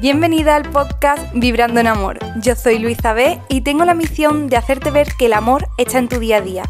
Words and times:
Bienvenida 0.00 0.56
al 0.56 0.62
podcast 0.70 1.30
Vibrando 1.34 1.78
en 1.78 1.86
Amor. 1.86 2.18
Yo 2.40 2.56
soy 2.56 2.78
Luisa 2.78 3.12
B 3.12 3.38
y 3.50 3.60
tengo 3.60 3.84
la 3.84 3.92
misión 3.92 4.48
de 4.48 4.56
hacerte 4.56 4.90
ver 4.90 5.08
que 5.18 5.26
el 5.26 5.34
amor 5.34 5.68
está 5.76 5.98
en 5.98 6.08
tu 6.08 6.18
día 6.18 6.38
a 6.38 6.40
día. 6.40 6.62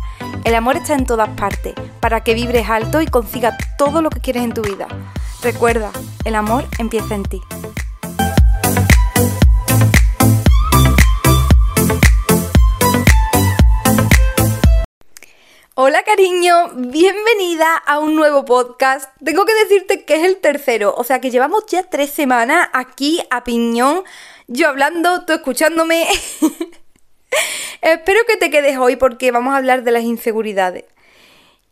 El 0.43 0.57
amor 0.57 0.77
está 0.77 0.95
en 0.95 1.07
todas 1.07 1.29
partes, 1.39 1.75
para 2.01 2.25
que 2.25 2.35
vibres 2.35 2.69
alto 2.69 3.01
y 3.01 3.07
consigas 3.07 3.55
todo 3.79 4.03
lo 4.03 4.11
que 4.11 4.19
quieres 4.19 4.43
en 4.43 4.53
tu 4.53 4.63
vida. 4.63 4.89
Recuerda, 5.45 5.93
el 6.25 6.35
amor 6.35 6.65
empieza 6.81 7.15
en 7.15 7.23
ti. 7.23 7.41
Hola 15.83 16.03
cariño, 16.03 16.73
bienvenida 16.75 17.75
a 17.75 18.01
un 18.01 18.15
nuevo 18.15 18.45
podcast. 18.45 19.11
Tengo 19.25 19.47
que 19.47 19.55
decirte 19.55 20.05
que 20.05 20.17
es 20.17 20.25
el 20.27 20.37
tercero, 20.37 20.95
o 20.95 21.05
sea 21.05 21.23
que 21.23 21.31
llevamos 21.31 21.65
ya 21.69 21.85
tres 21.85 22.11
semanas 22.11 22.69
aquí 22.75 23.23
a 23.31 23.45
piñón, 23.45 24.05
yo 24.47 24.69
hablando, 24.69 25.25
tú 25.25 25.33
escuchándome. 25.33 26.07
Espero 27.81 28.21
que 28.29 28.37
te 28.37 28.51
quedes 28.51 28.77
hoy 28.77 28.97
porque 28.97 29.31
vamos 29.31 29.55
a 29.55 29.57
hablar 29.57 29.83
de 29.83 29.93
las 29.93 30.03
inseguridades. 30.03 30.85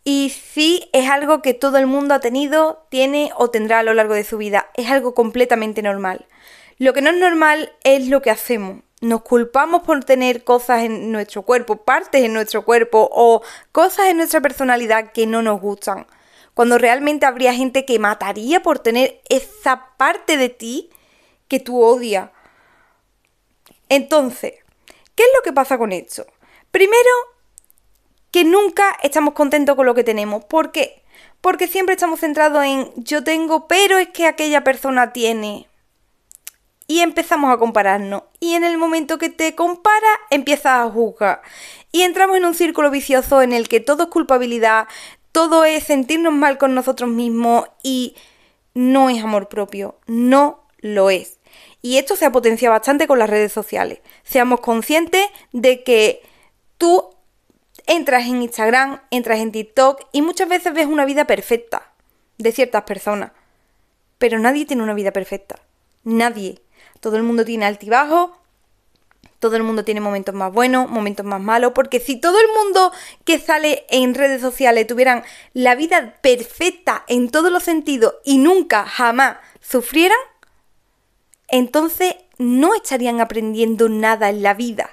Y 0.04 0.30
sí, 0.30 0.88
es 0.94 1.10
algo 1.10 1.42
que 1.42 1.52
todo 1.52 1.77
el 1.77 1.86
mundo 1.86 2.14
ha 2.14 2.20
tenido, 2.20 2.86
tiene 2.88 3.30
o 3.36 3.50
tendrá 3.50 3.80
a 3.80 3.82
lo 3.82 3.92
largo 3.92 4.14
de 4.14 4.24
su 4.24 4.38
vida. 4.38 4.70
Es 4.72 4.90
algo 4.90 5.12
completamente 5.12 5.82
normal. 5.82 6.24
Lo 6.78 6.94
que 6.94 7.02
no 7.02 7.10
es 7.10 7.18
normal 7.18 7.74
es 7.84 8.08
lo 8.08 8.22
que 8.22 8.30
hacemos 8.30 8.88
nos 9.00 9.22
culpamos 9.22 9.82
por 9.82 10.04
tener 10.04 10.44
cosas 10.44 10.82
en 10.82 11.12
nuestro 11.12 11.42
cuerpo, 11.42 11.76
partes 11.76 12.24
en 12.24 12.32
nuestro 12.32 12.64
cuerpo 12.64 13.08
o 13.12 13.42
cosas 13.72 14.06
en 14.06 14.16
nuestra 14.16 14.40
personalidad 14.40 15.12
que 15.12 15.26
no 15.26 15.42
nos 15.42 15.60
gustan. 15.60 16.06
Cuando 16.54 16.78
realmente 16.78 17.24
habría 17.24 17.54
gente 17.54 17.84
que 17.84 17.98
mataría 18.00 18.60
por 18.62 18.80
tener 18.80 19.20
esa 19.28 19.90
parte 19.96 20.36
de 20.36 20.48
ti 20.48 20.90
que 21.46 21.60
tú 21.60 21.80
odias. 21.80 22.30
Entonces, 23.88 24.55
¿qué 25.14 25.22
es 25.22 25.28
lo 25.36 25.42
que 25.42 25.52
pasa 25.52 25.78
con 25.78 25.92
esto? 25.92 26.27
Primero, 26.72 27.10
que 28.33 28.44
nunca 28.44 28.98
estamos 29.02 29.34
contentos 29.34 29.77
con 29.77 29.86
lo 29.86 29.94
que 29.94 30.05
tenemos. 30.05 30.44
¿Por 30.44 30.72
qué? 30.72 31.02
Porque 31.40 31.68
siempre 31.68 31.94
estamos 31.94 32.20
centrados 32.20 32.64
en 32.64 32.92
yo 32.96 33.22
tengo, 33.22 33.68
pero 33.68 33.98
es 33.98 34.08
que 34.08 34.27
aquella 34.27 34.64
persona 34.64 35.12
tiene 35.12 35.67
y 36.89 37.00
empezamos 37.00 37.53
a 37.53 37.58
compararnos. 37.58 38.25
Y 38.41 38.55
en 38.55 38.64
el 38.64 38.78
momento 38.78 39.19
que 39.19 39.28
te 39.28 39.55
compara, 39.55 40.08
empiezas 40.31 40.81
a 40.81 40.91
juzgar. 40.91 41.42
Y 41.92 42.03
entramos 42.03 42.36
en 42.39 42.47
un 42.47 42.55
círculo 42.55 42.91
vicioso 42.91 43.42
en 43.42 43.53
el 43.53 43.69
que 43.69 43.78
todo 43.78 44.05
es 44.05 44.08
culpabilidad, 44.08 44.89
todo 45.30 45.64
es 45.64 45.84
sentirnos 45.84 46.33
mal 46.33 46.58
con 46.58 46.75
nosotros 46.75 47.11
mismos 47.11 47.69
y 47.83 48.17
no 48.75 49.11
es 49.11 49.22
amor 49.22 49.48
propio, 49.48 49.98
no 50.06 50.64
lo 50.78 51.11
es. 51.11 51.39
Y 51.83 51.98
esto 51.98 52.17
se 52.17 52.25
ha 52.25 52.33
potenciado 52.33 52.75
bastante 52.75 53.06
con 53.06 53.19
las 53.19 53.30
redes 53.30 53.52
sociales. 53.52 54.00
Seamos 54.25 54.61
conscientes 54.61 55.27
de 55.52 55.84
que 55.84 56.23
tú 56.78 57.11
entras 57.86 58.27
en 58.27 58.42
Instagram, 58.42 59.00
entras 59.11 59.41
en 59.41 59.52
TikTok 59.52 60.06
y 60.12 60.23
muchas 60.23 60.48
veces 60.48 60.73
ves 60.73 60.86
una 60.86 61.05
vida 61.05 61.27
perfecta 61.27 61.92
de 62.39 62.52
ciertas 62.52 62.84
personas. 62.84 63.33
Pero 64.19 64.39
nadie 64.39 64.64
tiene 64.64 64.83
una 64.83 64.95
vida 64.95 65.12
perfecta. 65.12 65.56
Nadie. 66.02 66.61
Todo 67.00 67.16
el 67.16 67.22
mundo 67.22 67.44
tiene 67.44 67.66
altibajos, 67.66 68.30
todo 69.38 69.54
el 69.56 69.62
mundo 69.62 69.84
tiene 69.84 70.00
momentos 70.00 70.34
más 70.34 70.52
buenos, 70.52 70.91
momentos 70.91 71.24
más 71.24 71.40
malos, 71.40 71.72
porque 71.74 72.00
si 72.00 72.16
todo 72.16 72.38
el 72.40 72.46
mundo 72.60 72.92
que 73.24 73.38
sale 73.38 73.86
en 73.88 74.14
redes 74.14 74.40
sociales 74.40 74.86
tuvieran 74.86 75.22
la 75.52 75.77
vida 75.77 76.16
perfecta 76.20 77.05
en 77.06 77.30
todos 77.30 77.52
los 77.52 77.62
sentidos 77.62 78.14
y 78.24 78.38
nunca, 78.38 78.84
jamás 78.84 79.36
sufrieran, 79.60 80.18
entonces 81.46 82.16
no 82.38 82.74
estarían 82.74 83.20
aprendiendo 83.20 83.89
nada 83.89 84.28
en 84.28 84.42
la 84.42 84.55
vida. 84.55 84.90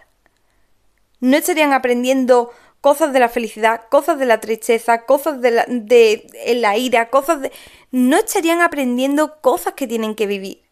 No 1.20 1.38
estarían 1.38 1.74
aprendiendo 1.74 2.52
cosas 2.82 3.14
de 3.14 3.20
la 3.20 3.30
felicidad, 3.30 3.82
cosas 3.90 4.20
de 4.20 4.26
la 4.26 4.40
tristeza, 4.40 5.06
cosas 5.06 5.42
de 5.42 5.52
la, 5.52 5.66
de 5.68 6.28
la 6.58 6.78
ira, 6.78 7.10
cosas 7.10 7.42
de... 7.42 7.52
No 7.90 8.18
estarían 8.18 8.62
aprendiendo 8.62 9.42
cosas 9.42 9.74
que 9.74 9.88
tienen 9.88 10.14
que 10.14 10.28
vivir. 10.28 10.65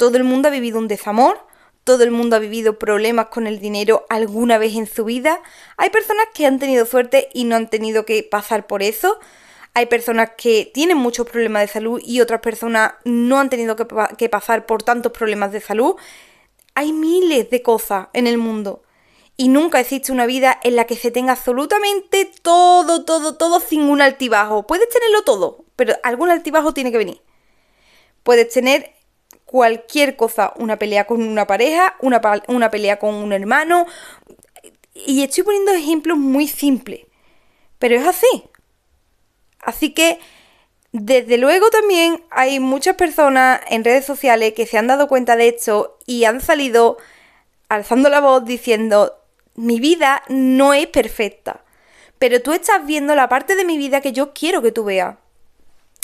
Todo 0.00 0.16
el 0.16 0.24
mundo 0.24 0.48
ha 0.48 0.50
vivido 0.50 0.78
un 0.78 0.88
desamor, 0.88 1.46
todo 1.84 2.04
el 2.04 2.10
mundo 2.10 2.34
ha 2.34 2.38
vivido 2.38 2.78
problemas 2.78 3.26
con 3.26 3.46
el 3.46 3.60
dinero 3.60 4.06
alguna 4.08 4.56
vez 4.56 4.74
en 4.74 4.86
su 4.86 5.04
vida. 5.04 5.42
Hay 5.76 5.90
personas 5.90 6.24
que 6.32 6.46
han 6.46 6.58
tenido 6.58 6.86
suerte 6.86 7.28
y 7.34 7.44
no 7.44 7.54
han 7.54 7.68
tenido 7.68 8.06
que 8.06 8.22
pasar 8.22 8.66
por 8.66 8.82
eso. 8.82 9.20
Hay 9.74 9.84
personas 9.84 10.30
que 10.38 10.70
tienen 10.72 10.96
muchos 10.96 11.28
problemas 11.28 11.60
de 11.60 11.68
salud 11.68 12.00
y 12.02 12.22
otras 12.22 12.40
personas 12.40 12.94
no 13.04 13.38
han 13.38 13.50
tenido 13.50 13.76
que, 13.76 14.28
pasar 14.30 14.64
por 14.64 14.82
tantos 14.82 15.12
problemas 15.12 15.52
de 15.52 15.60
salud. 15.60 15.96
Hay 16.74 16.94
miles 16.94 17.50
de 17.50 17.60
cosas 17.60 18.08
en 18.14 18.26
el 18.26 18.38
mundo. 18.38 18.82
Y 19.36 19.48
nunca 19.48 19.80
existe 19.80 20.12
una 20.12 20.24
vida 20.24 20.58
en 20.62 20.76
la 20.76 20.86
que 20.86 20.96
se 20.96 21.10
tenga 21.10 21.32
absolutamente 21.32 22.32
todo, 22.40 23.04
todo, 23.04 23.36
todo 23.36 23.60
sin 23.60 23.82
un 23.82 24.00
altibajo. 24.00 24.66
Puedes 24.66 24.88
tenerlo 24.88 25.24
todo, 25.24 25.66
pero 25.76 25.92
algún 26.04 26.30
altibajo 26.30 26.72
tiene 26.72 26.90
que 26.90 26.96
venir. 26.96 27.20
Puedes 28.22 28.48
tener 28.48 28.94
cualquier 29.50 30.14
cosa, 30.14 30.52
una 30.58 30.78
pelea 30.78 31.08
con 31.08 31.20
una 31.24 31.44
pareja, 31.44 31.96
una, 32.00 32.20
una 32.46 32.70
pelea 32.70 33.00
con 33.00 33.16
un 33.16 33.32
hermano. 33.32 33.84
Y 34.94 35.24
estoy 35.24 35.42
poniendo 35.42 35.72
ejemplos 35.72 36.18
muy 36.18 36.46
simples, 36.46 37.00
pero 37.80 37.96
es 37.96 38.06
así. 38.06 38.44
Así 39.58 39.90
que, 39.92 40.20
desde 40.92 41.36
luego 41.36 41.68
también 41.70 42.22
hay 42.30 42.60
muchas 42.60 42.94
personas 42.94 43.60
en 43.68 43.82
redes 43.82 44.04
sociales 44.04 44.52
que 44.52 44.66
se 44.66 44.78
han 44.78 44.86
dado 44.86 45.08
cuenta 45.08 45.34
de 45.34 45.48
esto 45.48 45.98
y 46.06 46.26
han 46.26 46.40
salido 46.40 46.98
alzando 47.68 48.08
la 48.08 48.20
voz 48.20 48.44
diciendo, 48.44 49.18
mi 49.56 49.80
vida 49.80 50.22
no 50.28 50.74
es 50.74 50.86
perfecta, 50.86 51.64
pero 52.20 52.40
tú 52.40 52.52
estás 52.52 52.86
viendo 52.86 53.16
la 53.16 53.28
parte 53.28 53.56
de 53.56 53.64
mi 53.64 53.78
vida 53.78 54.00
que 54.00 54.12
yo 54.12 54.32
quiero 54.32 54.62
que 54.62 54.70
tú 54.70 54.84
veas. 54.84 55.16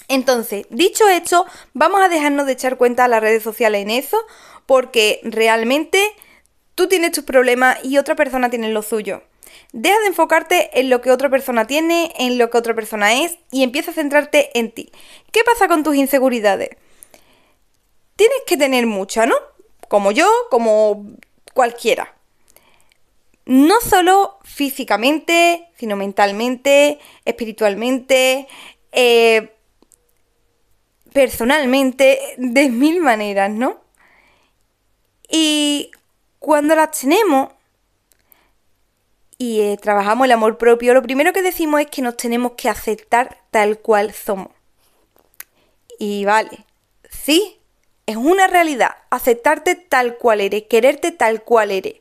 Entonces, 0.08 0.66
dicho 0.70 1.08
esto, 1.08 1.46
vamos 1.72 2.00
a 2.00 2.08
dejarnos 2.08 2.46
de 2.46 2.52
echar 2.52 2.76
cuenta 2.76 3.04
a 3.04 3.08
las 3.08 3.20
redes 3.20 3.42
sociales 3.42 3.82
en 3.82 3.90
eso, 3.90 4.18
porque 4.66 5.20
realmente 5.24 6.00
tú 6.74 6.88
tienes 6.88 7.12
tus 7.12 7.24
problemas 7.24 7.78
y 7.82 7.98
otra 7.98 8.14
persona 8.14 8.50
tiene 8.50 8.70
los 8.70 8.86
suyos. 8.86 9.22
Deja 9.72 9.98
de 10.00 10.06
enfocarte 10.06 10.78
en 10.78 10.90
lo 10.90 11.00
que 11.00 11.10
otra 11.10 11.28
persona 11.28 11.66
tiene, 11.66 12.12
en 12.18 12.38
lo 12.38 12.50
que 12.50 12.58
otra 12.58 12.74
persona 12.74 13.14
es 13.14 13.38
y 13.50 13.62
empieza 13.62 13.90
a 13.90 13.94
centrarte 13.94 14.56
en 14.58 14.70
ti. 14.70 14.90
¿Qué 15.32 15.42
pasa 15.44 15.68
con 15.68 15.82
tus 15.82 15.96
inseguridades? 15.96 16.70
Tienes 18.16 18.38
que 18.46 18.56
tener 18.56 18.86
mucha, 18.86 19.26
¿no? 19.26 19.34
Como 19.88 20.12
yo, 20.12 20.28
como 20.50 21.06
cualquiera. 21.52 22.14
No 23.44 23.80
solo 23.80 24.38
físicamente, 24.44 25.68
sino 25.76 25.96
mentalmente, 25.96 26.98
espiritualmente, 27.24 28.48
eh, 28.92 29.55
personalmente 31.16 32.20
de 32.36 32.68
mil 32.68 33.00
maneras, 33.00 33.50
¿no? 33.50 33.80
Y 35.30 35.90
cuando 36.38 36.76
las 36.76 36.90
tenemos 36.90 37.52
y 39.38 39.62
eh, 39.62 39.78
trabajamos 39.80 40.26
el 40.26 40.32
amor 40.32 40.58
propio, 40.58 40.92
lo 40.92 41.00
primero 41.00 41.32
que 41.32 41.40
decimos 41.40 41.80
es 41.80 41.86
que 41.86 42.02
nos 42.02 42.18
tenemos 42.18 42.52
que 42.52 42.68
aceptar 42.68 43.38
tal 43.50 43.78
cual 43.78 44.12
somos. 44.12 44.48
Y 45.98 46.26
vale, 46.26 46.66
sí, 47.10 47.60
es 48.04 48.16
una 48.16 48.46
realidad, 48.46 48.90
aceptarte 49.08 49.74
tal 49.74 50.18
cual 50.18 50.42
eres, 50.42 50.64
quererte 50.64 51.12
tal 51.12 51.44
cual 51.44 51.70
eres. 51.70 51.94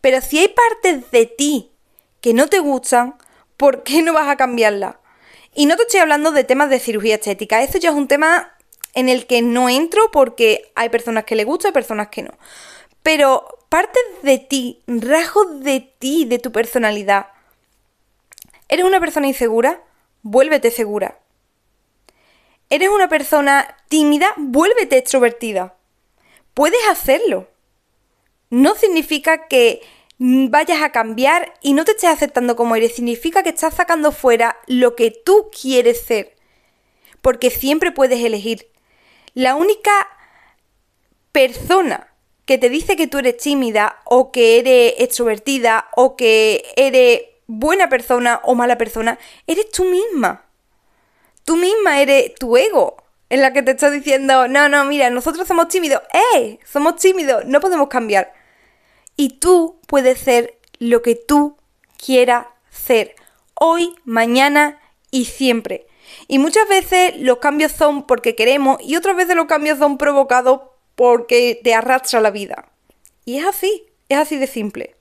Pero 0.00 0.20
si 0.20 0.38
hay 0.38 0.54
partes 0.54 1.10
de 1.10 1.26
ti 1.26 1.72
que 2.20 2.32
no 2.32 2.46
te 2.46 2.60
gustan, 2.60 3.16
¿por 3.56 3.82
qué 3.82 4.02
no 4.02 4.12
vas 4.12 4.28
a 4.28 4.36
cambiarlas? 4.36 4.94
Y 5.54 5.66
no 5.66 5.76
te 5.76 5.82
estoy 5.82 6.00
hablando 6.00 6.30
de 6.30 6.44
temas 6.44 6.70
de 6.70 6.78
cirugía 6.78 7.16
estética, 7.16 7.62
eso 7.62 7.76
ya 7.76 7.90
es 7.90 7.94
un 7.94 8.08
tema 8.08 8.51
en 8.94 9.08
el 9.08 9.26
que 9.26 9.42
no 9.42 9.68
entro 9.68 10.10
porque 10.10 10.70
hay 10.74 10.88
personas 10.88 11.24
que 11.24 11.36
le 11.36 11.44
gusta 11.44 11.68
y 11.68 11.72
personas 11.72 12.08
que 12.08 12.22
no. 12.22 12.32
Pero 13.02 13.46
partes 13.68 14.02
de 14.22 14.38
ti, 14.38 14.82
rasgos 14.86 15.60
de 15.60 15.80
ti, 15.98 16.24
de 16.24 16.38
tu 16.38 16.52
personalidad. 16.52 17.26
¿Eres 18.68 18.84
una 18.84 19.00
persona 19.00 19.26
insegura? 19.26 19.82
Vuélvete 20.22 20.70
segura. 20.70 21.18
¿Eres 22.70 22.88
una 22.88 23.08
persona 23.08 23.76
tímida? 23.88 24.32
Vuélvete 24.36 24.96
extrovertida. 24.96 25.76
Puedes 26.54 26.80
hacerlo. 26.88 27.48
No 28.50 28.74
significa 28.74 29.46
que 29.48 29.82
vayas 30.18 30.82
a 30.82 30.92
cambiar 30.92 31.54
y 31.60 31.72
no 31.72 31.84
te 31.84 31.92
estés 31.92 32.10
aceptando 32.10 32.56
como 32.56 32.76
eres, 32.76 32.94
significa 32.94 33.42
que 33.42 33.48
estás 33.48 33.74
sacando 33.74 34.12
fuera 34.12 34.56
lo 34.66 34.94
que 34.94 35.10
tú 35.10 35.50
quieres 35.50 36.00
ser. 36.02 36.36
Porque 37.20 37.50
siempre 37.50 37.92
puedes 37.92 38.24
elegir. 38.24 38.71
La 39.34 39.54
única 39.54 40.08
persona 41.32 42.08
que 42.44 42.58
te 42.58 42.68
dice 42.68 42.96
que 42.96 43.06
tú 43.06 43.18
eres 43.18 43.38
tímida 43.38 44.00
o 44.04 44.32
que 44.32 44.58
eres 44.58 44.94
extrovertida 44.98 45.88
o 45.96 46.16
que 46.16 46.64
eres 46.76 47.22
buena 47.46 47.88
persona 47.88 48.40
o 48.44 48.54
mala 48.54 48.78
persona, 48.78 49.18
eres 49.46 49.70
tú 49.70 49.84
misma. 49.84 50.44
Tú 51.44 51.56
misma 51.56 52.00
eres 52.00 52.34
tu 52.34 52.56
ego. 52.56 52.96
en 53.30 53.40
la 53.40 53.54
que 53.54 53.62
te 53.62 53.70
está 53.70 53.90
diciendo, 53.90 54.46
no, 54.46 54.68
no, 54.68 54.84
mira, 54.84 55.08
nosotros 55.08 55.48
somos 55.48 55.68
tímidos, 55.68 56.02
¡eh! 56.34 56.58
Somos 56.70 56.96
tímidos, 56.96 57.46
no 57.46 57.60
podemos 57.60 57.88
cambiar. 57.88 58.34
Y 59.16 59.38
tú 59.38 59.80
puedes 59.86 60.18
ser 60.18 60.58
lo 60.78 61.00
que 61.00 61.14
tú 61.14 61.56
quieras 61.96 62.46
ser, 62.68 63.14
hoy, 63.54 63.94
mañana 64.04 64.82
y 65.10 65.24
siempre. 65.24 65.86
Y 66.28 66.38
muchas 66.38 66.68
veces 66.68 67.14
los 67.18 67.38
cambios 67.38 67.72
son 67.72 68.06
porque 68.06 68.34
queremos 68.34 68.78
y 68.82 68.96
otras 68.96 69.16
veces 69.16 69.36
los 69.36 69.46
cambios 69.46 69.78
son 69.78 69.98
provocados 69.98 70.60
porque 70.94 71.60
te 71.62 71.74
arrastra 71.74 72.20
la 72.20 72.30
vida. 72.30 72.68
Y 73.24 73.38
es 73.38 73.46
así, 73.46 73.84
es 74.08 74.18
así 74.18 74.36
de 74.36 74.46
simple. 74.46 74.96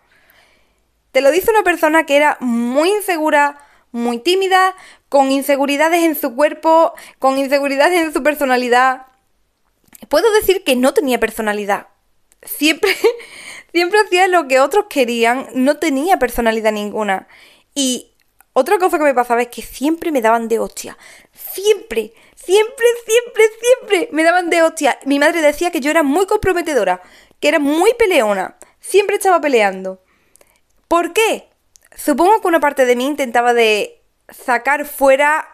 Te 1.11 1.21
lo 1.21 1.31
dice 1.31 1.51
una 1.51 1.63
persona 1.63 2.05
que 2.05 2.15
era 2.15 2.37
muy 2.39 2.89
insegura, 2.89 3.59
muy 3.91 4.19
tímida, 4.19 4.75
con 5.09 5.31
inseguridades 5.31 6.03
en 6.03 6.15
su 6.15 6.35
cuerpo, 6.35 6.93
con 7.19 7.37
inseguridades 7.37 8.01
en 8.01 8.13
su 8.13 8.23
personalidad. 8.23 9.07
Puedo 10.07 10.31
decir 10.33 10.63
que 10.63 10.75
no 10.75 10.93
tenía 10.93 11.19
personalidad. 11.19 11.87
Siempre, 12.43 12.95
siempre 13.73 13.99
hacía 13.99 14.27
lo 14.27 14.47
que 14.47 14.59
otros 14.59 14.85
querían, 14.89 15.47
no 15.53 15.77
tenía 15.77 16.17
personalidad 16.17 16.71
ninguna. 16.71 17.27
Y 17.75 18.10
otra 18.53 18.77
cosa 18.79 18.97
que 18.97 19.05
me 19.05 19.13
pasaba 19.13 19.41
es 19.41 19.47
que 19.47 19.61
siempre 19.61 20.11
me 20.11 20.21
daban 20.21 20.47
de 20.47 20.59
hostia. 20.59 20.97
Siempre, 21.31 22.13
siempre, 22.35 22.85
siempre, 23.05 23.43
siempre 23.59 24.09
me 24.11 24.23
daban 24.23 24.49
de 24.49 24.61
hostia. 24.61 24.99
Mi 25.05 25.19
madre 25.19 25.41
decía 25.41 25.71
que 25.71 25.79
yo 25.79 25.89
era 25.89 26.03
muy 26.03 26.25
comprometedora, 26.25 27.01
que 27.39 27.47
era 27.47 27.59
muy 27.59 27.93
peleona. 27.93 28.57
Siempre 28.79 29.15
estaba 29.15 29.39
peleando. 29.39 30.01
¿Por 30.87 31.13
qué? 31.13 31.47
Supongo 31.95 32.41
que 32.41 32.47
una 32.47 32.59
parte 32.59 32.85
de 32.85 32.95
mí 32.95 33.05
intentaba 33.05 33.53
de 33.53 34.01
sacar 34.27 34.85
fuera 34.85 35.47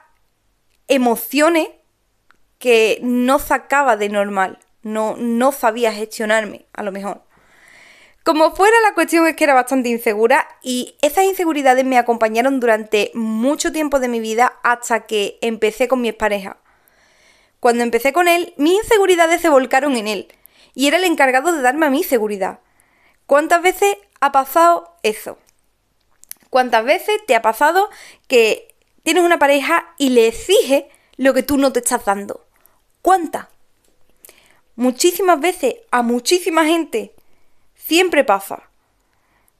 emociones 0.87 1.69
que 2.57 2.99
no 3.03 3.37
sacaba 3.37 3.97
de 3.97 4.09
normal. 4.09 4.57
No, 4.81 5.15
no 5.17 5.51
sabía 5.51 5.91
gestionarme, 5.93 6.65
a 6.73 6.81
lo 6.81 6.91
mejor. 6.91 7.26
Como 8.27 8.53
fuera, 8.53 8.75
la 8.81 8.93
cuestión 8.93 9.25
es 9.25 9.37
que 9.37 9.45
era 9.45 9.53
bastante 9.53 9.87
insegura 9.87 10.49
y 10.61 10.97
esas 11.01 11.23
inseguridades 11.23 11.85
me 11.85 11.97
acompañaron 11.97 12.59
durante 12.59 13.09
mucho 13.13 13.71
tiempo 13.71 14.01
de 14.01 14.09
mi 14.09 14.19
vida 14.19 14.59
hasta 14.63 15.05
que 15.05 15.37
empecé 15.39 15.87
con 15.87 16.01
mi 16.01 16.11
pareja. 16.11 16.57
Cuando 17.61 17.83
empecé 17.83 18.11
con 18.11 18.27
él, 18.27 18.53
mis 18.57 18.83
inseguridades 18.83 19.39
se 19.39 19.47
volcaron 19.47 19.95
en 19.95 20.09
él 20.09 20.27
y 20.73 20.89
era 20.89 20.97
el 20.97 21.05
encargado 21.05 21.53
de 21.53 21.61
darme 21.61 21.85
a 21.85 21.89
mí 21.89 22.03
seguridad. 22.03 22.59
¿Cuántas 23.27 23.61
veces 23.61 23.95
ha 24.19 24.33
pasado 24.33 24.97
eso? 25.03 25.37
¿Cuántas 26.49 26.83
veces 26.83 27.25
te 27.27 27.35
ha 27.37 27.41
pasado 27.41 27.89
que 28.27 28.75
tienes 29.03 29.23
una 29.23 29.39
pareja 29.39 29.95
y 29.97 30.09
le 30.09 30.27
exige 30.27 30.89
lo 31.15 31.33
que 31.33 31.43
tú 31.43 31.57
no 31.57 31.71
te 31.71 31.79
estás 31.79 32.03
dando? 32.03 32.45
¿Cuántas? 33.01 33.47
Muchísimas 34.75 35.39
veces 35.39 35.75
a 35.91 36.01
muchísima 36.01 36.65
gente 36.65 37.13
siempre 37.87 38.23
pasa. 38.23 38.69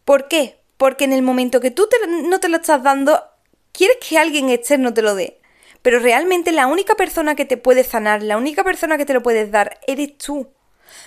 ¿Por 0.03 0.27
qué? 0.27 0.59
Porque 0.75 1.06
en 1.06 1.13
el 1.13 1.21
momento 1.21 1.62
que 1.62 1.71
tú 1.71 1.88
no 2.25 2.39
te 2.39 2.50
lo 2.50 2.57
estás 2.57 2.83
dando, 2.83 3.24
quieres 3.71 3.97
que 3.97 4.18
alguien 4.18 4.50
externo 4.50 4.94
te 4.94 5.01
lo 5.01 5.15
dé. 5.15 5.39
Pero 5.81 6.00
realmente 6.00 6.51
la 6.51 6.68
única 6.68 6.95
persona 6.95 7.35
que 7.35 7.45
te 7.45 7.56
puede 7.56 7.83
sanar, 7.83 8.21
la 8.21 8.38
única 8.38 8.63
persona 8.63 8.97
que 8.97 9.06
te 9.06 9.13
lo 9.13 9.24
puedes 9.24 9.51
dar, 9.51 9.79
eres 9.88 10.18
tú. 10.18 10.50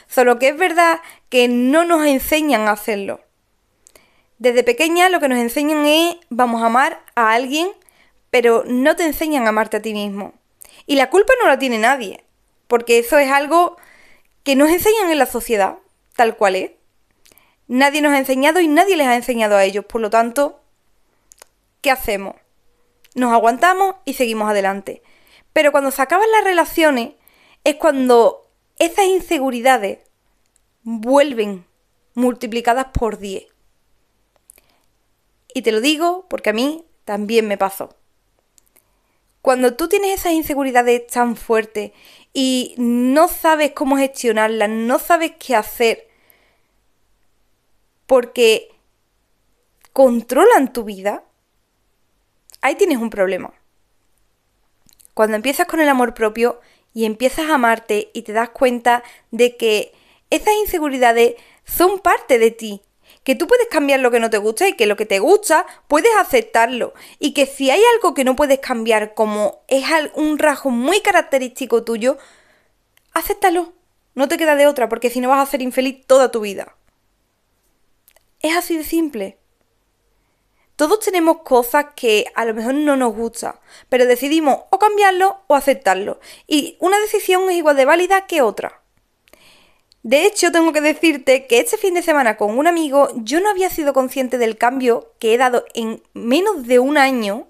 Solo 0.08 0.38
que 0.38 0.48
es 0.48 0.56
verdad 0.56 1.00
que 1.28 1.48
no 1.48 1.84
nos 1.84 2.06
enseñan 2.06 2.68
a 2.68 2.72
hacerlo. 2.72 3.20
Desde 4.38 4.64
pequeña 4.64 5.10
lo 5.10 5.20
que 5.20 5.28
nos 5.28 5.38
enseñan 5.38 5.84
es 5.84 6.16
vamos 6.30 6.62
a 6.62 6.66
amar 6.66 7.04
a 7.14 7.32
alguien, 7.32 7.68
pero 8.30 8.64
no 8.66 8.96
te 8.96 9.04
enseñan 9.04 9.44
a 9.44 9.50
amarte 9.50 9.76
a 9.76 9.82
ti 9.82 9.92
mismo. 9.92 10.32
Y 10.86 10.96
la 10.96 11.10
culpa 11.10 11.34
no 11.42 11.48
la 11.48 11.58
tiene 11.58 11.78
nadie, 11.78 12.24
porque 12.66 12.98
eso 12.98 13.18
es 13.18 13.30
algo 13.30 13.76
que 14.42 14.56
nos 14.56 14.70
enseñan 14.70 15.10
en 15.10 15.18
la 15.18 15.26
sociedad, 15.26 15.76
tal 16.16 16.36
cual 16.36 16.56
es. 16.56 16.70
Nadie 17.70 18.02
nos 18.02 18.12
ha 18.12 18.18
enseñado 18.18 18.58
y 18.58 18.66
nadie 18.66 18.96
les 18.96 19.06
ha 19.06 19.14
enseñado 19.14 19.54
a 19.54 19.62
ellos, 19.62 19.84
por 19.84 20.00
lo 20.00 20.10
tanto, 20.10 20.60
¿qué 21.80 21.92
hacemos? 21.92 22.34
Nos 23.14 23.32
aguantamos 23.32 23.94
y 24.04 24.14
seguimos 24.14 24.50
adelante. 24.50 25.04
Pero 25.52 25.70
cuando 25.70 25.92
se 25.92 26.02
acaban 26.02 26.28
las 26.32 26.42
relaciones 26.42 27.12
es 27.62 27.76
cuando 27.76 28.50
esas 28.76 29.04
inseguridades 29.04 30.00
vuelven 30.82 31.64
multiplicadas 32.14 32.86
por 32.86 33.20
10. 33.20 33.44
Y 35.54 35.62
te 35.62 35.70
lo 35.70 35.80
digo 35.80 36.26
porque 36.28 36.50
a 36.50 36.54
mí 36.54 36.84
también 37.04 37.46
me 37.46 37.56
pasó. 37.56 37.94
Cuando 39.42 39.76
tú 39.76 39.88
tienes 39.88 40.18
esas 40.18 40.32
inseguridades 40.32 41.06
tan 41.06 41.36
fuertes 41.36 41.92
y 42.32 42.74
no 42.78 43.28
sabes 43.28 43.70
cómo 43.70 43.96
gestionarlas, 43.96 44.70
no 44.70 44.98
sabes 44.98 45.34
qué 45.38 45.54
hacer, 45.54 46.09
porque 48.10 48.72
controlan 49.92 50.72
tu 50.72 50.82
vida, 50.82 51.22
ahí 52.60 52.74
tienes 52.74 52.98
un 52.98 53.08
problema. 53.08 53.54
Cuando 55.14 55.36
empiezas 55.36 55.68
con 55.68 55.78
el 55.78 55.88
amor 55.88 56.12
propio 56.12 56.60
y 56.92 57.04
empiezas 57.04 57.48
a 57.48 57.54
amarte 57.54 58.10
y 58.12 58.22
te 58.22 58.32
das 58.32 58.48
cuenta 58.48 59.04
de 59.30 59.56
que 59.56 59.92
esas 60.28 60.52
inseguridades 60.60 61.36
son 61.64 62.00
parte 62.00 62.40
de 62.40 62.50
ti 62.50 62.82
que 63.22 63.36
tú 63.36 63.46
puedes 63.46 63.68
cambiar 63.68 64.00
lo 64.00 64.10
que 64.10 64.18
no 64.18 64.28
te 64.28 64.38
gusta 64.38 64.66
y 64.66 64.72
que 64.72 64.86
lo 64.86 64.96
que 64.96 65.06
te 65.06 65.20
gusta 65.20 65.64
puedes 65.86 66.10
aceptarlo 66.18 66.94
y 67.20 67.32
que 67.32 67.46
si 67.46 67.70
hay 67.70 67.82
algo 67.94 68.12
que 68.12 68.24
no 68.24 68.34
puedes 68.34 68.58
cambiar 68.58 69.14
como 69.14 69.62
es 69.68 69.84
un 70.14 70.40
rasgo 70.40 70.70
muy 70.70 71.00
característico 71.00 71.84
tuyo, 71.84 72.18
acéptalo. 73.12 73.72
No 74.16 74.26
te 74.26 74.36
queda 74.36 74.56
de 74.56 74.66
otra 74.66 74.88
porque 74.88 75.10
si 75.10 75.20
no 75.20 75.28
vas 75.28 75.46
a 75.46 75.48
ser 75.48 75.62
infeliz 75.62 76.04
toda 76.08 76.32
tu 76.32 76.40
vida. 76.40 76.74
Es 78.40 78.56
así 78.56 78.76
de 78.78 78.84
simple. 78.84 79.38
Todos 80.76 81.00
tenemos 81.00 81.42
cosas 81.42 81.88
que 81.94 82.24
a 82.34 82.46
lo 82.46 82.54
mejor 82.54 82.72
no 82.72 82.96
nos 82.96 83.14
gustan, 83.14 83.56
pero 83.90 84.06
decidimos 84.06 84.60
o 84.70 84.78
cambiarlo 84.78 85.42
o 85.46 85.54
aceptarlo. 85.54 86.20
Y 86.46 86.78
una 86.80 86.98
decisión 87.00 87.50
es 87.50 87.56
igual 87.56 87.76
de 87.76 87.84
válida 87.84 88.26
que 88.26 88.40
otra. 88.40 88.80
De 90.02 90.24
hecho, 90.24 90.50
tengo 90.50 90.72
que 90.72 90.80
decirte 90.80 91.46
que 91.46 91.60
este 91.60 91.76
fin 91.76 91.92
de 91.92 92.00
semana 92.00 92.38
con 92.38 92.56
un 92.58 92.66
amigo 92.66 93.10
yo 93.16 93.40
no 93.40 93.50
había 93.50 93.68
sido 93.68 93.92
consciente 93.92 94.38
del 94.38 94.56
cambio 94.56 95.12
que 95.18 95.34
he 95.34 95.36
dado 95.38 95.66
en 95.74 96.02
menos 96.14 96.66
de 96.66 96.78
un 96.78 96.96
año 96.96 97.46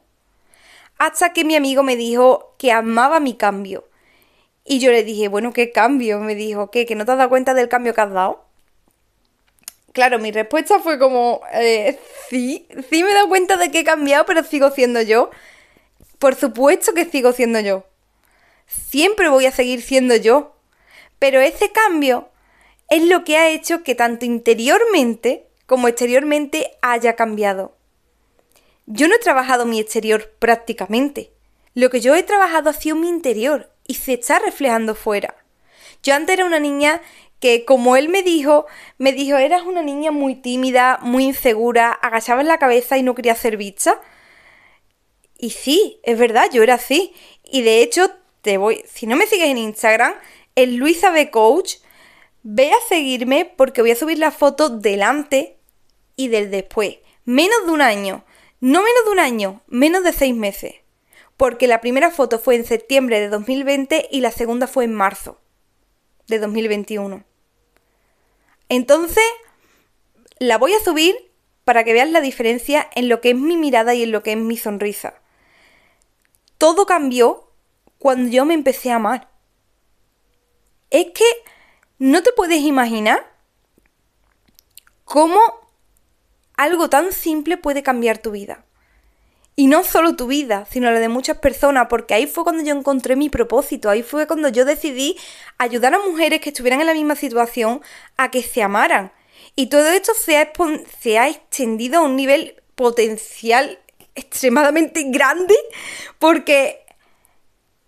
hasta 0.99 1.33
que 1.33 1.45
mi 1.45 1.55
amigo 1.55 1.85
me 1.85 1.95
dijo 1.95 2.57
que 2.59 2.73
amaba 2.73 3.21
mi 3.21 3.35
cambio. 3.35 3.89
Y 4.65 4.81
yo 4.81 4.91
le 4.91 5.05
dije, 5.05 5.29
bueno, 5.29 5.53
¿qué 5.53 5.71
cambio? 5.71 6.19
Me 6.19 6.35
dijo, 6.35 6.73
¿qué? 6.73 6.85
¿Que 6.85 6.97
no 6.97 7.05
te 7.05 7.13
has 7.13 7.19
dado 7.19 7.31
cuenta 7.31 7.55
del 7.55 7.69
cambio 7.69 7.95
que 7.95 8.01
has 8.01 8.13
dado? 8.13 8.50
Claro, 9.93 10.19
mi 10.19 10.31
respuesta 10.31 10.79
fue 10.79 10.99
como, 10.99 11.41
eh, 11.53 11.99
sí, 12.29 12.67
sí 12.91 13.03
me 13.03 13.11
he 13.11 13.15
dado 13.15 13.29
cuenta 13.29 13.57
de 13.57 13.71
que 13.71 13.81
he 13.81 13.85
cambiado, 13.85 14.25
pero 14.25 14.45
sigo 14.45 14.71
siendo 14.71 15.03
yo. 15.03 15.31
Por 16.19 16.37
supuesto 16.37 16.95
que 16.95 17.07
sigo 17.07 17.33
siendo 17.33 17.61
yo. 17.61 17.85
Siempre 18.67 19.29
voy 19.29 19.47
a 19.47 19.53
seguir 19.53 19.83
siendo 19.83 20.15
yo. 20.15 20.55
Pero 21.19 21.41
ese 21.41 21.73
cambio 21.73 22.29
es 22.89 23.05
lo 23.05 23.25
que 23.25 23.37
ha 23.37 23.49
hecho 23.49 23.83
que 23.83 23.95
tanto 23.95 24.25
interiormente 24.25 25.47
como 25.67 25.89
exteriormente 25.89 26.73
haya 26.83 27.15
cambiado. 27.15 27.77
Yo 28.87 29.07
no 29.07 29.15
he 29.15 29.21
trabajado 29.21 29.67
mi 29.67 29.79
exterior 29.81 30.33
prácticamente. 30.39 31.31
Lo 31.75 31.91
que 31.91 32.01
yo 32.01 32.15
he 32.17 32.23
trabajado 32.23 32.71
ha 32.71 32.73
sido 32.73 32.97
mi 32.97 33.09
interior 33.09 33.71
y 33.87 33.95
se 33.95 34.15
está 34.15 34.39
reflejando 34.41 34.95
fuera. 34.95 35.37
Yo 36.03 36.15
antes 36.15 36.35
era 36.35 36.45
una 36.45 36.59
niña 36.59 37.01
que, 37.41 37.65
como 37.65 37.97
él 37.97 38.09
me 38.09 38.23
dijo, 38.23 38.67
me 38.99 39.13
dijo, 39.13 39.37
eras 39.39 39.63
una 39.63 39.83
niña 39.83 40.11
muy 40.11 40.35
tímida, 40.35 40.99
muy 41.03 41.25
insegura, 41.25 41.93
agachabas 41.93 42.47
la 42.47 42.59
cabeza 42.59 42.99
y 42.99 43.03
no 43.03 43.15
quería 43.15 43.35
ser 43.35 43.57
vista. 43.57 44.01
Y 45.39 45.51
sí, 45.51 46.01
es 46.03 46.19
verdad, 46.19 46.45
yo 46.53 46.63
era 46.63 46.75
así. 46.75 47.15
Y 47.43 47.63
de 47.63 47.83
hecho, 47.83 48.11
te 48.43 48.59
voy, 48.59 48.85
si 48.87 49.07
no 49.07 49.17
me 49.17 49.27
sigues 49.27 49.49
en 49.49 49.59
Instagram, 49.59 50.15
el 50.55 50.77
Luisa 50.77 51.11
B 51.11 51.31
Coach, 51.31 51.77
Ve 52.43 52.71
a 52.73 52.89
seguirme 52.89 53.45
porque 53.45 53.83
voy 53.83 53.91
a 53.91 53.97
subir 53.97 54.19
la 54.19 54.31
foto 54.31 54.71
delante 54.71 55.59
y 56.17 56.29
del 56.29 56.51
después. 56.51 56.99
Menos 57.25 57.67
de 57.67 57.73
un 57.73 57.83
año. 57.83 58.25
No 58.61 58.83
menos 58.83 59.05
de 59.05 59.11
un 59.11 59.19
año, 59.19 59.63
menos 59.67 60.05
de 60.05 60.13
seis 60.13 60.35
meses. 60.35 60.77
Porque 61.37 61.67
la 61.67 61.81
primera 61.81 62.11
foto 62.11 62.39
fue 62.39 62.55
en 62.55 62.65
septiembre 62.65 63.21
de 63.21 63.29
2020 63.29 64.09
y 64.11 64.21
la 64.21 64.31
segunda 64.31 64.67
fue 64.67 64.85
en 64.85 64.95
marzo 64.95 65.39
de 66.29 66.39
2021. 66.39 67.25
Entonces, 68.71 69.25
la 70.39 70.57
voy 70.57 70.73
a 70.73 70.83
subir 70.83 71.15
para 71.65 71.83
que 71.85 71.93
veas 71.93 72.09
la 72.11 72.21
diferencia 72.21 72.89
en 72.95 73.09
lo 73.09 73.21
que 73.21 73.31
es 73.31 73.37
mi 73.37 73.57
mirada 73.57 73.95
y 73.95 74.05
en 74.05 74.13
lo 74.13 74.23
que 74.23 74.33
es 74.33 74.39
mi 74.39 74.57
sonrisa. 74.57 75.21
Todo 76.57 76.87
cambió 76.87 77.53
cuando 77.99 78.31
yo 78.31 78.45
me 78.45 78.55
empecé 78.55 78.93
a 78.93 78.97
amar. 78.97 79.29
Es 80.91 81.07
que 81.07 81.25
no 81.99 82.23
te 82.23 82.33
puedes 82.33 82.61
imaginar 82.61 83.35
cómo 85.05 85.41
algo 86.57 86.89
tan 86.89 87.13
simple 87.13 87.57
puede 87.57 87.83
cambiar 87.83 88.19
tu 88.19 88.31
vida. 88.31 88.65
Y 89.61 89.67
no 89.67 89.85
solo 89.85 90.17
tu 90.17 90.27
vida, 90.27 90.67
sino 90.71 90.91
la 90.91 91.01
de 91.01 91.11
muchas 91.11 91.37
personas, 91.37 91.89
porque 91.91 92.15
ahí 92.15 92.27
fue 92.27 92.45
cuando 92.45 92.65
yo 92.65 92.75
encontré 92.75 93.15
mi 93.15 93.29
propósito, 93.29 93.91
ahí 93.91 94.03
fue 94.03 94.27
cuando 94.27 94.49
yo 94.49 94.65
decidí 94.65 95.19
ayudar 95.59 95.93
a 95.93 95.99
mujeres 95.99 96.41
que 96.41 96.49
estuvieran 96.49 96.81
en 96.81 96.87
la 96.87 96.95
misma 96.95 97.15
situación 97.15 97.83
a 98.17 98.31
que 98.31 98.43
se 98.43 98.63
amaran. 98.63 99.13
Y 99.57 99.67
todo 99.67 99.91
esto 99.91 100.15
se 100.15 100.39
ha, 100.39 100.51
se 100.99 101.19
ha 101.19 101.29
extendido 101.29 101.99
a 101.99 102.05
un 102.05 102.17
nivel 102.17 102.55
potencial 102.75 103.79
extremadamente 104.15 105.03
grande, 105.09 105.57
porque 106.19 106.83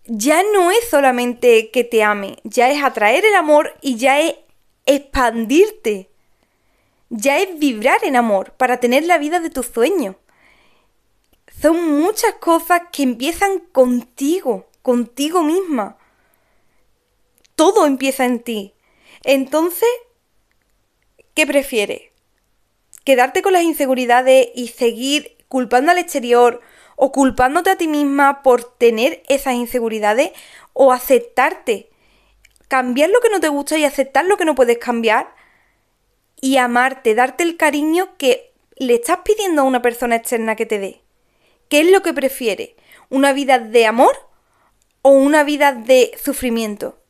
ya 0.05 0.43
no 0.53 0.69
es 0.69 0.87
solamente 0.91 1.71
que 1.71 1.83
te 1.83 2.03
ame, 2.03 2.37
ya 2.43 2.69
es 2.69 2.83
atraer 2.83 3.25
el 3.25 3.33
amor 3.33 3.73
y 3.81 3.95
ya 3.95 4.19
es 4.19 4.35
expandirte. 4.85 6.11
Ya 7.09 7.39
es 7.39 7.57
vibrar 7.57 8.03
en 8.03 8.15
amor 8.15 8.51
para 8.57 8.79
tener 8.79 9.05
la 9.05 9.17
vida 9.17 9.39
de 9.39 9.49
tus 9.49 9.65
sueños 9.65 10.17
son 11.63 11.97
muchas 11.97 12.33
cosas 12.41 12.81
que 12.91 13.03
empiezan 13.03 13.59
contigo, 13.59 14.67
contigo 14.81 15.43
misma. 15.43 15.97
Todo 17.55 17.85
empieza 17.85 18.25
en 18.25 18.41
ti. 18.41 18.73
Entonces, 19.23 19.87
¿qué 21.33 21.47
prefieres? 21.47 22.01
¿Quedarte 23.05 23.41
con 23.41 23.53
las 23.53 23.63
inseguridades 23.63 24.49
y 24.53 24.67
seguir 24.67 25.37
culpando 25.47 25.91
al 25.91 25.99
exterior 25.99 26.59
o 26.97 27.13
culpándote 27.13 27.69
a 27.69 27.77
ti 27.77 27.87
misma 27.87 28.43
por 28.43 28.65
tener 28.65 29.23
esas 29.29 29.53
inseguridades 29.53 30.31
o 30.73 30.91
aceptarte? 30.91 31.89
Cambiar 32.67 33.09
lo 33.09 33.21
que 33.21 33.29
no 33.29 33.39
te 33.39 33.47
gusta 33.47 33.77
y 33.77 33.85
aceptar 33.85 34.25
lo 34.25 34.35
que 34.35 34.43
no 34.43 34.55
puedes 34.55 34.79
cambiar 34.79 35.33
y 36.41 36.57
amarte, 36.57 37.15
darte 37.15 37.43
el 37.43 37.55
cariño 37.55 38.17
que 38.17 38.51
le 38.75 38.95
estás 38.95 39.19
pidiendo 39.23 39.61
a 39.61 39.65
una 39.65 39.81
persona 39.81 40.17
externa 40.17 40.57
que 40.57 40.65
te 40.65 40.79
dé. 40.79 41.02
¿Qué 41.73 41.79
es 41.79 41.91
lo 41.91 42.03
que 42.03 42.13
prefiere? 42.13 42.75
¿Una 43.09 43.33
vida 43.33 43.57
de 43.57 43.87
amor 43.87 44.15
o 45.01 45.09
una 45.09 45.43
vida 45.43 45.71
de 45.71 46.11
sufrimiento? 46.23 47.01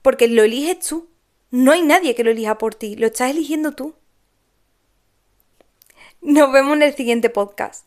Porque 0.00 0.28
lo 0.28 0.44
eliges 0.44 0.78
tú. 0.78 1.08
No 1.50 1.72
hay 1.72 1.82
nadie 1.82 2.14
que 2.14 2.22
lo 2.22 2.30
elija 2.30 2.56
por 2.56 2.76
ti, 2.76 2.94
lo 2.94 3.08
estás 3.08 3.32
eligiendo 3.32 3.72
tú. 3.72 3.96
Nos 6.20 6.52
vemos 6.52 6.76
en 6.76 6.84
el 6.84 6.94
siguiente 6.94 7.30
podcast. 7.30 7.84